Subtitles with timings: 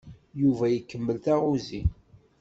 [0.41, 1.81] Yuba ikemmel taɣuzi.